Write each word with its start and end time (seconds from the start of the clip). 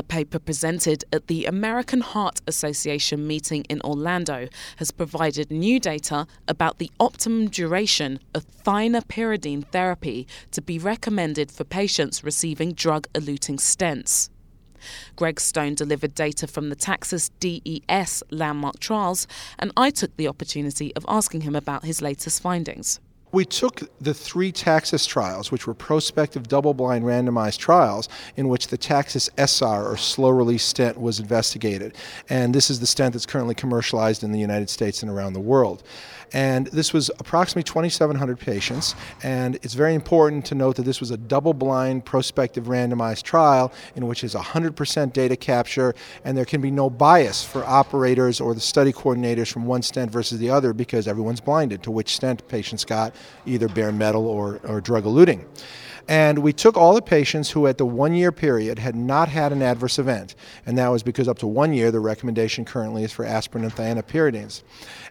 A 0.00 0.02
paper 0.02 0.38
presented 0.38 1.04
at 1.12 1.26
the 1.26 1.44
American 1.44 2.00
Heart 2.00 2.40
Association 2.46 3.26
meeting 3.26 3.64
in 3.64 3.82
Orlando 3.82 4.48
has 4.76 4.90
provided 4.92 5.50
new 5.50 5.78
data 5.78 6.26
about 6.48 6.78
the 6.78 6.90
optimum 6.98 7.48
duration 7.48 8.18
of 8.34 8.46
thienopyridine 8.64 9.66
therapy 9.66 10.26
to 10.52 10.62
be 10.62 10.78
recommended 10.78 11.50
for 11.50 11.64
patients 11.64 12.24
receiving 12.24 12.72
drug 12.72 13.08
eluting 13.12 13.58
stents. 13.58 14.30
Gregg 15.16 15.38
Stone 15.38 15.74
delivered 15.74 16.14
data 16.14 16.46
from 16.46 16.70
the 16.70 16.76
Taxus 16.76 17.28
DES 17.38 18.22
landmark 18.30 18.80
trials, 18.80 19.26
and 19.58 19.70
I 19.76 19.90
took 19.90 20.16
the 20.16 20.28
opportunity 20.28 20.96
of 20.96 21.04
asking 21.08 21.42
him 21.42 21.54
about 21.54 21.84
his 21.84 22.00
latest 22.00 22.40
findings. 22.40 23.00
We 23.32 23.44
took 23.44 23.82
the 24.00 24.12
three 24.12 24.50
Taxus 24.50 25.06
trials, 25.06 25.52
which 25.52 25.66
were 25.66 25.74
prospective 25.74 26.48
double 26.48 26.74
blind 26.74 27.04
randomized 27.04 27.58
trials, 27.58 28.08
in 28.36 28.48
which 28.48 28.68
the 28.68 28.76
Taxus 28.76 29.30
SR, 29.36 29.86
or 29.86 29.96
slow 29.96 30.30
release 30.30 30.64
stent, 30.64 31.00
was 31.00 31.20
investigated. 31.20 31.94
And 32.28 32.52
this 32.52 32.70
is 32.70 32.80
the 32.80 32.86
stent 32.86 33.12
that's 33.12 33.26
currently 33.26 33.54
commercialized 33.54 34.24
in 34.24 34.32
the 34.32 34.40
United 34.40 34.68
States 34.68 35.02
and 35.02 35.10
around 35.10 35.34
the 35.34 35.40
world. 35.40 35.84
And 36.32 36.68
this 36.68 36.92
was 36.92 37.10
approximately 37.18 37.64
2,700 37.64 38.38
patients. 38.38 38.94
And 39.22 39.56
it's 39.56 39.74
very 39.74 39.94
important 39.94 40.44
to 40.46 40.54
note 40.54 40.76
that 40.76 40.84
this 40.84 41.00
was 41.00 41.10
a 41.10 41.16
double 41.16 41.54
blind 41.54 42.04
prospective 42.04 42.64
randomized 42.64 43.22
trial 43.22 43.72
in 43.96 44.06
which 44.06 44.22
is 44.24 44.34
100% 44.34 45.12
data 45.12 45.36
capture, 45.36 45.94
and 46.24 46.36
there 46.36 46.44
can 46.44 46.60
be 46.60 46.70
no 46.70 46.90
bias 46.90 47.44
for 47.44 47.64
operators 47.64 48.40
or 48.40 48.54
the 48.54 48.60
study 48.60 48.92
coordinators 48.92 49.52
from 49.52 49.66
one 49.66 49.82
stent 49.82 50.10
versus 50.10 50.38
the 50.38 50.50
other 50.50 50.72
because 50.72 51.08
everyone's 51.08 51.40
blinded 51.40 51.82
to 51.82 51.90
which 51.90 52.14
stent 52.14 52.46
patients 52.48 52.84
got, 52.84 53.14
either 53.46 53.68
bare 53.68 53.92
metal 53.92 54.26
or, 54.26 54.60
or 54.64 54.80
drug 54.80 55.04
eluting. 55.04 55.44
And 56.10 56.40
we 56.40 56.52
took 56.52 56.76
all 56.76 56.92
the 56.92 57.02
patients 57.02 57.52
who, 57.52 57.68
at 57.68 57.78
the 57.78 57.86
one 57.86 58.14
year 58.14 58.32
period, 58.32 58.80
had 58.80 58.96
not 58.96 59.28
had 59.28 59.52
an 59.52 59.62
adverse 59.62 59.96
event. 59.96 60.34
And 60.66 60.76
that 60.76 60.88
was 60.88 61.04
because 61.04 61.28
up 61.28 61.38
to 61.38 61.46
one 61.46 61.72
year, 61.72 61.92
the 61.92 62.00
recommendation 62.00 62.64
currently 62.64 63.04
is 63.04 63.12
for 63.12 63.24
aspirin 63.24 63.62
and 63.62 63.72
thienopyridines. 63.72 64.64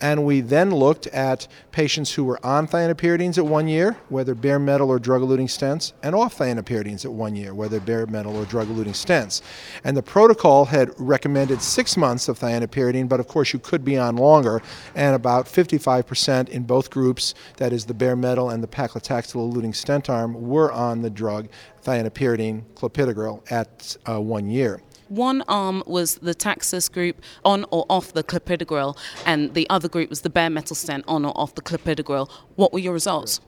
And 0.00 0.24
we 0.24 0.40
then 0.40 0.72
looked 0.72 1.08
at 1.08 1.48
patients 1.72 2.12
who 2.12 2.22
were 2.22 2.44
on 2.46 2.68
thienopyridines 2.68 3.38
at 3.38 3.46
one 3.46 3.66
year, 3.66 3.96
whether 4.08 4.36
bare 4.36 4.60
metal 4.60 4.88
or 4.88 5.00
drug 5.00 5.22
eluting 5.22 5.48
stents, 5.48 5.92
and 6.02 6.14
off 6.14 6.38
thienopyridines 6.38 7.04
at 7.04 7.12
one 7.12 7.34
year, 7.34 7.54
whether 7.54 7.80
bare 7.80 8.06
metal 8.06 8.36
or 8.36 8.44
drug 8.44 8.68
eluting 8.68 8.94
stents. 8.94 9.42
And 9.82 9.96
the 9.96 10.02
protocol 10.02 10.66
had 10.66 10.90
recommended 10.96 11.60
six 11.60 11.96
months 11.96 12.28
of 12.28 12.38
thienopyridine, 12.38 13.08
but 13.08 13.18
of 13.18 13.26
course 13.26 13.52
you 13.52 13.58
could 13.58 13.84
be 13.84 13.96
on 13.98 14.14
longer. 14.14 14.62
And 14.94 15.16
about 15.16 15.46
55% 15.46 16.48
in 16.48 16.62
both 16.64 16.90
groups, 16.90 17.34
that 17.56 17.72
is 17.72 17.86
the 17.86 17.94
bare 17.94 18.16
metal 18.16 18.50
and 18.50 18.62
the 18.62 18.68
paclitaxel 18.68 19.52
eluting 19.52 19.74
stent 19.74 20.08
arm, 20.08 20.48
were 20.48 20.70
on 20.70 20.83
the 20.92 21.10
drug 21.10 21.48
thienopyridine 21.84 22.62
clopidogrel 22.74 23.42
at 23.50 23.96
uh, 24.08 24.20
one 24.20 24.48
year. 24.48 24.80
One 25.08 25.42
arm 25.48 25.82
was 25.86 26.16
the 26.16 26.34
Taxus 26.34 26.88
group 26.88 27.20
on 27.44 27.66
or 27.70 27.84
off 27.90 28.12
the 28.14 28.24
clopidogrel, 28.24 28.96
and 29.26 29.52
the 29.54 29.68
other 29.68 29.88
group 29.88 30.08
was 30.08 30.22
the 30.22 30.30
bare 30.30 30.50
metal 30.50 30.74
stent 30.74 31.04
on 31.06 31.24
or 31.24 31.32
off 31.36 31.54
the 31.54 31.62
clopidogrel. 31.62 32.30
What 32.56 32.72
were 32.72 32.78
your 32.78 32.94
results? 32.94 33.40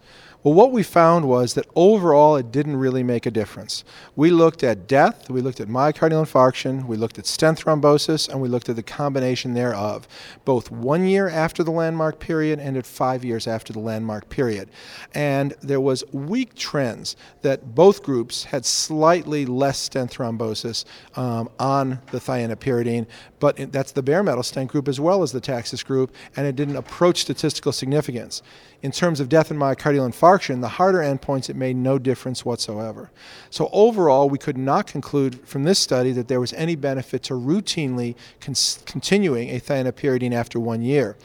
Well, 0.47 0.55
what 0.55 0.71
we 0.71 0.85
found 0.85 1.25
was 1.25 1.55
that 1.55 1.67
overall 1.75 2.37
it 2.37 2.53
didn't 2.53 2.77
really 2.77 3.03
make 3.03 3.27
a 3.27 3.33
difference. 3.33 3.83
We 4.15 4.31
looked 4.31 4.63
at 4.63 4.87
death, 4.87 5.29
we 5.29 5.41
looked 5.41 5.59
at 5.59 5.67
myocardial 5.67 6.25
infarction, 6.25 6.87
we 6.87 6.97
looked 6.97 7.19
at 7.19 7.27
stent 7.27 7.65
thrombosis, 7.65 8.29
and 8.29 8.41
we 8.41 8.49
looked 8.49 8.69
at 8.69 8.77
the 8.77 8.83
combination 8.85 9.55
thereof, 9.55 10.07
both 10.45 10.71
one 10.71 11.05
year 11.05 11.29
after 11.29 11.65
the 11.65 11.73
landmark 11.73 12.21
period 12.21 12.61
and 12.61 12.77
at 12.77 12.87
five 12.87 13.25
years 13.25 13.49
after 13.49 13.73
the 13.73 13.81
landmark 13.81 14.29
period. 14.29 14.69
And 15.15 15.53
there 15.63 15.81
was 15.81 16.05
weak 16.13 16.55
trends 16.55 17.17
that 17.43 17.75
both 17.75 18.05
groups 18.05 18.45
had 18.45 18.65
slightly 18.65 19.47
less 19.47 19.81
stent 19.81 20.13
thrombosis 20.13 20.85
um, 21.17 21.51
on 21.59 21.99
the 22.13 22.21
thienopyridine, 22.21 23.09
but 23.39 23.73
that's 23.73 23.93
the 23.93 24.03
bare 24.03 24.23
metal 24.23 24.43
stent 24.43 24.71
group 24.71 24.89
as 24.89 24.99
well 24.99 25.23
as 25.23 25.33
the 25.33 25.41
Taxus 25.41 25.83
group, 25.83 26.15
and 26.37 26.47
it 26.47 26.57
didn't 26.57 26.77
approach 26.77 27.23
statistical 27.23 27.73
significance. 27.73 28.43
In 28.83 28.93
terms 28.93 29.21
of 29.21 29.29
death 29.29 29.51
and 29.51 29.61
myocardial 29.61 30.09
infarction, 30.09 30.61
the 30.61 30.69
harder 30.69 30.99
endpoints, 30.99 31.49
it 31.49 31.57
made 31.57 31.77
no 31.77 31.99
difference 31.99 32.45
whatsoever. 32.45 33.11
So 33.51 33.69
overall, 33.73 34.29
we 34.29 34.39
could 34.39 34.59
not 34.59 34.87
conclude 34.87 35.47
from 35.49 35.65
this 35.65 35.79
study 35.79 36.13
that 36.13 36.29
there 36.29 36.41
was 36.41 36.53
any 36.53 36.77
benefit 36.77 37.23
to 37.25 37.35
routinely 37.35 38.15
continuing 38.41 39.51
a 39.51 39.61
thienopyridine 39.61 40.33
after 40.33 40.61
one 40.61 40.83
year. 40.83 41.17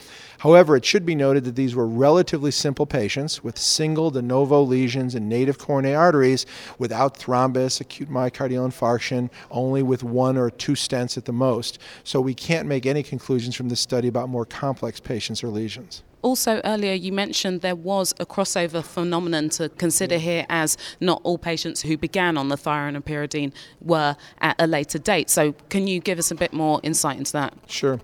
However, 0.42 0.74
it 0.74 0.84
should 0.84 1.06
be 1.06 1.14
noted 1.14 1.44
that 1.44 1.54
these 1.54 1.76
were 1.76 1.86
relatively 1.86 2.50
simple 2.50 2.84
patients 2.84 3.44
with 3.44 3.56
single 3.56 4.10
de 4.10 4.20
novo 4.20 4.60
lesions 4.60 5.14
in 5.14 5.28
native 5.28 5.56
coronary 5.56 5.94
arteries 5.94 6.46
without 6.80 7.16
thrombus, 7.16 7.80
acute 7.80 8.10
myocardial 8.10 8.66
infarction, 8.66 9.30
only 9.52 9.84
with 9.84 10.02
one 10.02 10.36
or 10.36 10.50
two 10.50 10.72
stents 10.72 11.16
at 11.16 11.26
the 11.26 11.32
most. 11.32 11.78
So 12.02 12.20
we 12.20 12.34
can't 12.34 12.66
make 12.66 12.86
any 12.86 13.04
conclusions 13.04 13.54
from 13.54 13.68
this 13.68 13.78
study 13.78 14.08
about 14.08 14.28
more 14.28 14.44
complex 14.44 14.98
patients 14.98 15.44
or 15.44 15.46
lesions. 15.46 16.02
Also, 16.22 16.60
earlier 16.64 16.94
you 16.94 17.12
mentioned 17.12 17.60
there 17.60 17.76
was 17.76 18.12
a 18.18 18.26
crossover 18.26 18.82
phenomenon 18.82 19.48
to 19.50 19.68
consider 19.68 20.16
mm. 20.16 20.22
here, 20.22 20.46
as 20.48 20.76
not 20.98 21.20
all 21.22 21.38
patients 21.38 21.82
who 21.82 21.96
began 21.96 22.36
on 22.36 22.48
the 22.48 22.56
thienopyridine 22.56 23.52
were 23.80 24.16
at 24.40 24.56
a 24.58 24.66
later 24.66 24.98
date. 24.98 25.30
So, 25.30 25.52
can 25.68 25.86
you 25.86 26.00
give 26.00 26.18
us 26.18 26.32
a 26.32 26.34
bit 26.34 26.52
more 26.52 26.80
insight 26.82 27.18
into 27.18 27.32
that? 27.32 27.54
Sure 27.68 28.00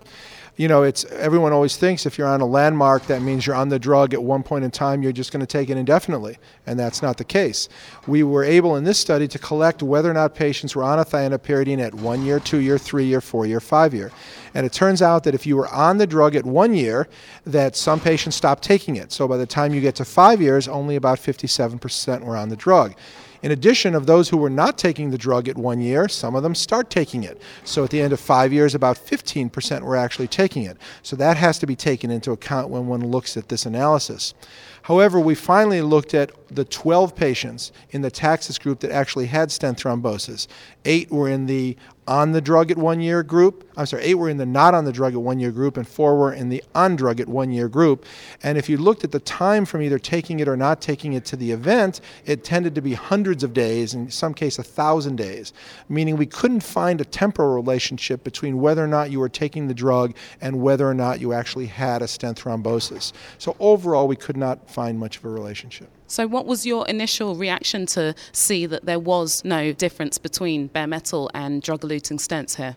you 0.59 0.67
know, 0.67 0.83
it's 0.83 1.05
everyone 1.13 1.53
always 1.53 1.77
thinks 1.77 2.05
if 2.05 2.19
you're 2.19 2.27
on 2.27 2.41
a 2.41 2.47
landmark, 2.47 3.07
that 3.07 3.23
means 3.23 3.47
you're 3.47 3.55
on 3.55 3.69
the 3.69 3.79
drug 3.79 4.13
at 4.13 4.21
one 4.21 4.43
point 4.43 4.65
in 4.65 4.73
time, 4.73 5.05
you're 5.05 5.13
just 5.13 5.31
going 5.31 5.41
to 5.41 5.47
take 5.47 5.71
it 5.71 5.77
indefinitely, 5.77 6.37
and 6.67 6.77
that's 6.77 7.01
not 7.01 7.17
the 7.17 7.25
case. 7.25 7.69
We 8.09 8.25
were 8.25 8.43
able 8.43 8.75
in 8.75 8.83
this 8.83 8.99
study 8.99 9.29
to 9.29 9.39
collect 9.39 9.85
whether 9.85 10.11
or 10.11 10.15
not 10.15 10.35
patients 10.35 10.75
were 10.75 10.83
on 10.83 10.99
a 10.99 11.05
thienopyridine 11.05 11.79
at 11.79 11.95
one 11.95 12.25
year, 12.25 12.41
two 12.41 12.59
year, 12.59 12.77
three 12.77 13.05
year, 13.05 13.21
four 13.21 13.47
year, 13.47 13.61
five 13.61 13.95
year. 13.95 14.11
And 14.53 14.67
it 14.67 14.73
turns 14.73 15.01
out 15.01 15.23
that 15.25 15.35
if 15.35 15.47
you 15.47 15.57
were 15.57 15.69
on 15.69 15.99
the 15.99 16.09
drug 16.09 16.35
at 16.35 16.45
one 16.45 16.75
year, 16.75 17.07
that 17.47 17.77
some 17.77 18.01
patients 18.01 18.35
stopped 18.35 18.65
taking 18.65 18.97
it. 18.97 19.13
So 19.13 19.29
by 19.29 19.37
the 19.37 19.47
time 19.47 19.73
you 19.73 19.81
get 19.81 19.95
to 19.97 20.05
five 20.05 20.43
years, 20.43 20.67
only 20.67 20.97
about 20.97 21.21
57% 21.21 22.25
were 22.25 22.37
on 22.37 22.49
the 22.49 22.57
drug. 22.57 22.97
In 23.43 23.53
addition, 23.53 23.95
of 23.95 24.07
those 24.07 24.29
who 24.29 24.37
were 24.37 24.51
not 24.51 24.79
taking 24.79 25.11
the 25.11 25.19
drug 25.19 25.49
at 25.49 25.57
one 25.57 25.81
year, 25.81 26.09
some 26.09 26.35
of 26.35 26.43
them 26.43 26.55
start 26.55 26.91
taking 26.91 27.25
it. 27.25 27.41
So 27.65 27.85
at 27.85 27.91
the 27.91 28.01
end 28.01 28.13
of 28.13 28.21
five 28.21 28.53
years, 28.53 28.75
about 28.75 28.97
15% 28.97 29.83
were 29.83 29.97
actually 29.97 30.29
taking 30.29 30.65
it. 30.65 30.77
So 31.03 31.17
that 31.17 31.37
has 31.37 31.59
to 31.61 31.67
be 31.67 31.77
taken 31.77 32.11
into 32.11 32.33
account 32.33 32.69
when 32.69 32.87
one 32.87 33.07
looks 33.07 33.37
at 33.37 33.49
this 33.49 33.67
analysis. 33.67 34.35
However, 34.83 35.21
we 35.21 35.35
finally 35.35 35.83
looked 35.83 36.15
at 36.15 36.33
the 36.49 36.65
12 36.65 37.15
patients 37.15 37.73
in 37.91 38.03
the 38.03 38.11
Taxus 38.11 38.59
group 38.59 38.81
that 38.81 38.91
actually 38.91 39.27
had 39.27 39.53
stent 39.53 39.79
thrombosis. 39.79 40.47
Eight 40.85 41.11
were 41.11 41.29
in 41.29 41.47
the 41.47 41.77
on 42.09 42.33
the 42.33 42.41
drug 42.41 42.71
at 42.71 42.79
one 42.79 43.01
year 43.01 43.23
group. 43.23 43.71
I'm 43.77 43.85
sorry, 43.85 44.03
eight 44.03 44.15
were 44.15 44.31
in 44.31 44.39
the 44.39 44.47
not 44.47 44.75
on 44.75 44.87
the 44.87 44.93
drug 44.93 45.13
at 45.13 45.21
one 45.21 45.39
year 45.39 45.53
group, 45.53 45.77
and 45.77 45.87
four 45.87 46.17
were 46.17 46.33
in 46.33 46.49
the 46.49 46.65
on 46.75 46.97
drug 46.97 47.21
at 47.21 47.29
one 47.29 47.53
year 47.53 47.69
group. 47.69 48.07
And 48.43 48.57
if 48.57 48.69
you 48.69 48.79
looked 48.79 49.05
at 49.05 49.13
the 49.13 49.21
time 49.21 49.67
from 49.67 49.83
either 49.83 49.99
taking 49.99 50.41
it 50.41 50.49
or 50.49 50.57
not 50.57 50.81
taking 50.81 51.13
it 51.13 51.27
to 51.27 51.37
the 51.37 51.53
event, 51.53 52.01
it 52.25 52.43
tended 52.43 52.75
to 52.75 52.81
be 52.81 52.95
hundreds 52.95 53.45
of 53.45 53.53
days, 53.53 53.93
in 53.93 54.11
some 54.11 54.33
case, 54.33 54.59
a 54.59 54.63
thousand 54.63 55.17
days, 55.17 55.53
meaning 55.91 56.17
we 56.17 56.27
couldn't 56.27 56.63
find 56.63 57.01
a 57.01 57.05
temporal 57.05 57.55
relationship 57.55 58.25
between 58.25 58.59
whether 58.59 58.83
or 58.83 58.89
not 58.89 59.11
you 59.11 59.21
were 59.21 59.29
taking 59.29 59.69
the 59.69 59.75
drug 59.75 60.17
and 60.41 60.63
whether 60.63 60.89
or 60.89 60.95
not 60.95 61.21
you 61.21 61.35
actually 61.35 61.67
had 61.67 62.01
a 62.01 62.09
stent 62.09 62.43
thrombosis. 62.43 63.13
So 63.37 63.55
overall, 63.61 64.09
we 64.09 64.17
could 64.17 64.37
not 64.37 64.71
find 64.71 64.99
much 64.99 65.19
of 65.19 65.27
a 65.27 65.29
relationship. 65.29 65.91
So, 66.09 66.27
what 66.27 66.47
was 66.47 66.65
your 66.65 66.89
initial 66.89 67.37
reaction 67.37 67.85
to 67.87 68.15
see 68.33 68.65
that 68.65 68.87
there 68.87 68.99
was 68.99 69.45
no 69.45 69.73
difference 69.73 70.17
between 70.17 70.69
bare 70.69 70.87
metal 70.87 71.31
and 71.35 71.63
drug 71.63 71.83
eluting 71.83 72.19
stents 72.19 72.57
here? 72.57 72.77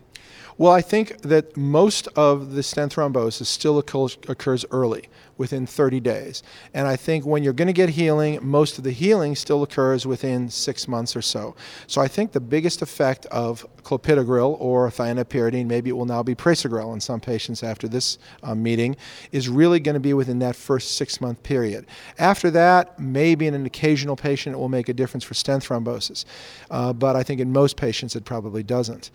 Well, 0.58 0.72
I 0.72 0.82
think 0.82 1.22
that 1.22 1.56
most 1.56 2.08
of 2.08 2.52
the 2.52 2.62
stent 2.62 2.94
thrombosis 2.94 3.46
still 3.46 3.78
occurs 3.78 4.64
early, 4.70 5.08
within 5.38 5.66
30 5.66 5.98
days. 6.00 6.42
And 6.74 6.86
I 6.86 6.96
think 6.96 7.24
when 7.24 7.42
you're 7.42 7.52
going 7.52 7.66
to 7.66 7.72
get 7.72 7.88
healing, 7.88 8.38
most 8.42 8.78
of 8.78 8.84
the 8.84 8.92
healing 8.92 9.34
still 9.34 9.62
occurs 9.62 10.06
within 10.06 10.48
six 10.48 10.86
months 10.86 11.16
or 11.16 11.22
so. 11.22 11.56
So 11.86 12.00
I 12.00 12.06
think 12.06 12.32
the 12.32 12.40
biggest 12.40 12.82
effect 12.82 13.26
of 13.26 13.66
clopidogrel 13.82 14.56
or 14.60 14.88
thienopyridine, 14.90 15.66
maybe 15.66 15.90
it 15.90 15.94
will 15.94 16.06
now 16.06 16.22
be 16.22 16.34
prasugrel 16.34 16.92
in 16.94 17.00
some 17.00 17.18
patients 17.18 17.62
after 17.62 17.88
this 17.88 18.18
um, 18.42 18.62
meeting, 18.62 18.94
is 19.32 19.48
really 19.48 19.80
going 19.80 19.94
to 19.94 20.00
be 20.00 20.14
within 20.14 20.38
that 20.40 20.54
first 20.54 20.96
six 20.96 21.20
month 21.20 21.42
period. 21.42 21.86
After 22.18 22.50
that, 22.52 22.98
maybe 23.00 23.46
in 23.46 23.54
an 23.54 23.66
occasional 23.66 24.16
patient 24.16 24.54
it 24.54 24.58
will 24.58 24.68
make 24.68 24.88
a 24.88 24.94
difference 24.94 25.24
for 25.24 25.34
stent 25.34 25.64
thrombosis. 25.64 26.24
Uh, 26.70 26.92
but 26.92 27.16
I 27.16 27.22
think 27.22 27.40
in 27.40 27.52
most 27.52 27.76
patients 27.76 28.14
it 28.14 28.24
probably 28.24 28.62
doesn't. 28.62 29.10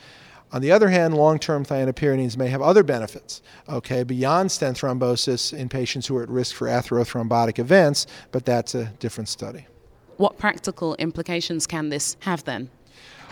On 0.53 0.61
the 0.61 0.71
other 0.71 0.89
hand, 0.89 1.13
long-term 1.13 1.65
thienopyridines 1.65 2.37
may 2.37 2.47
have 2.47 2.61
other 2.61 2.83
benefits, 2.83 3.41
okay, 3.67 4.03
beyond 4.03 4.51
stent 4.51 4.77
thrombosis 4.77 5.51
in 5.53 5.67
patients 5.67 6.07
who 6.07 6.15
are 6.15 6.23
at 6.23 6.29
risk 6.29 6.55
for 6.55 6.67
atherothrombotic 6.67 7.59
events, 7.59 8.07
but 8.31 8.45
that's 8.45 8.73
a 8.73 8.85
different 8.99 9.27
study. 9.27 9.67
What 10.15 10.37
practical 10.37 10.95
implications 10.95 11.67
can 11.67 11.89
this 11.89 12.15
have 12.21 12.45
then? 12.45 12.69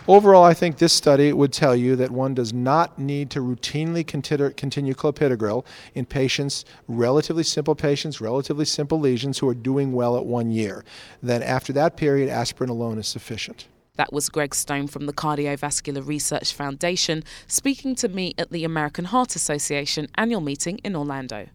Overall, 0.07 0.44
I 0.44 0.53
think 0.53 0.77
this 0.77 0.94
study 0.94 1.33
would 1.33 1.51
tell 1.51 1.75
you 1.75 1.95
that 1.95 2.12
one 2.12 2.35
does 2.35 2.53
not 2.53 3.00
need 3.00 3.31
to 3.31 3.39
routinely 3.39 4.06
continue 4.06 4.94
clopidogrel 4.94 5.65
in 5.95 6.06
patients, 6.06 6.63
relatively 6.88 7.41
simple 7.41 7.73
patients, 7.73 8.21
relatively 8.21 8.65
simple 8.65 9.00
lesions 9.00 9.39
who 9.39 9.50
are 9.50 9.56
doing 9.56 9.94
well 9.94 10.15
at 10.15 10.25
one 10.25 10.51
year. 10.51 10.85
Then 11.23 11.41
after 11.41 11.73
that 11.73 11.97
period, 11.97 12.29
aspirin 12.29 12.69
alone 12.69 13.00
is 13.00 13.07
sufficient. 13.07 13.67
That 13.95 14.12
was 14.12 14.30
Gregg 14.30 14.53
Stone 14.53 14.88
from 14.88 15.06
the 15.06 15.13
Cardiovascular 15.13 16.06
Research 16.06 16.53
Foundation 16.53 17.24
speaking 17.47 17.95
to 17.95 18.09
me 18.09 18.33
at 18.38 18.51
the 18.51 18.63
American 18.63 19.06
Heart 19.06 19.36
Association 19.36 20.07
annual 20.15 20.42
meeting 20.42 20.80
in 20.83 20.95
Orlando. 20.95 21.47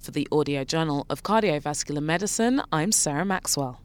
For 0.00 0.10
the 0.10 0.28
Audio 0.30 0.64
Journal 0.64 1.06
of 1.08 1.22
Cardiovascular 1.22 2.02
Medicine, 2.02 2.62
I'm 2.70 2.92
Sarah 2.92 3.24
Maxwell. 3.24 3.80